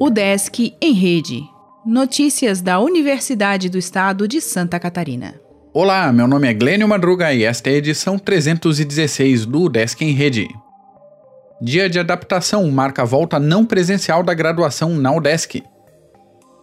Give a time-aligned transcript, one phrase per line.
[0.00, 1.42] O Desk em Rede.
[1.84, 5.34] Notícias da Universidade do Estado de Santa Catarina.
[5.72, 10.12] Olá, meu nome é Glênio Madruga e esta é a edição 316 do Desk em
[10.12, 10.48] Rede.
[11.62, 15.62] Dia de adaptação marca a volta não presencial da graduação na UDESC.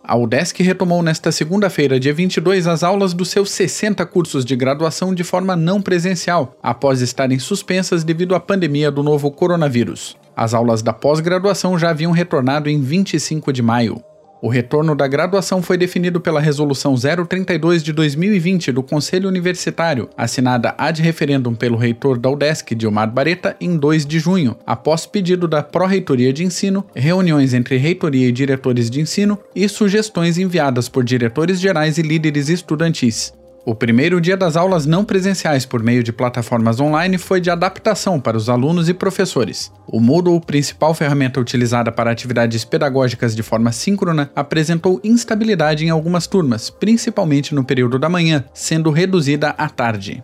[0.10, 5.14] A UDESC retomou nesta segunda-feira, dia 22, as aulas dos seus 60 cursos de graduação
[5.14, 10.16] de forma não presencial, após estarem suspensas devido à pandemia do novo coronavírus.
[10.34, 14.02] As aulas da pós-graduação já haviam retornado em 25 de maio.
[14.42, 20.76] O retorno da graduação foi definido pela Resolução 032 de 2020 do Conselho Universitário, assinada
[20.78, 25.64] ad referendum pelo reitor da UDESC, Dilmar Bareta, em 2 de junho, após pedido da
[25.64, 31.60] Pró-Reitoria de Ensino, reuniões entre reitoria e diretores de ensino e sugestões enviadas por diretores
[31.60, 33.37] gerais e líderes estudantis.
[33.70, 38.18] O primeiro dia das aulas não presenciais por meio de plataformas online foi de adaptação
[38.18, 39.70] para os alunos e professores.
[39.86, 46.28] O Moodle, principal ferramenta utilizada para atividades pedagógicas de forma síncrona, apresentou instabilidade em algumas
[46.28, 50.24] turmas, principalmente no período da manhã, sendo reduzida à tarde.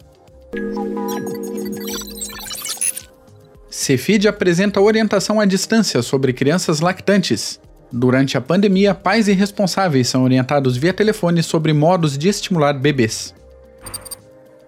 [3.70, 7.60] Cefid apresenta orientação à distância sobre crianças lactantes.
[7.96, 13.36] Durante a pandemia, pais e responsáveis são orientados via telefone sobre modos de estimular bebês.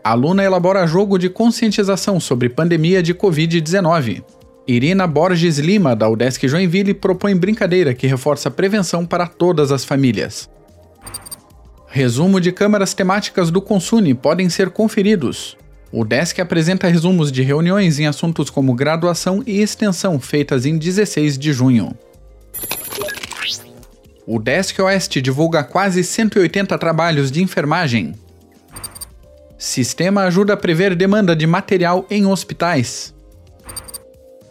[0.04, 4.24] A aluna elabora jogo de conscientização sobre pandemia de Covid-19.
[4.68, 9.84] Irina Borges Lima, da UDESC Joinville, propõe brincadeira que reforça a prevenção para todas as
[9.84, 10.48] famílias.
[11.88, 15.58] Resumo de câmaras temáticas do Consune podem ser conferidos.
[15.92, 21.40] O DESC apresenta resumos de reuniões em assuntos como graduação e extensão feitas em 16
[21.40, 21.98] de junho.
[24.28, 28.16] O Desk Oeste divulga quase 180 trabalhos de enfermagem.
[29.56, 33.14] Sistema ajuda a prever demanda de material em hospitais.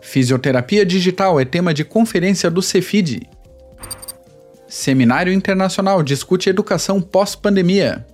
[0.01, 3.23] Fisioterapia digital é tema de conferência do Cefid.
[4.69, 8.07] Seminário Internacional discute educação pós-pandemia.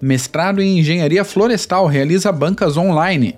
[0.00, 3.36] Mestrado em Engenharia Florestal realiza bancas online.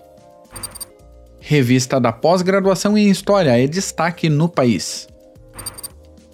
[1.40, 5.11] Revista da pós-graduação em História é destaque no país.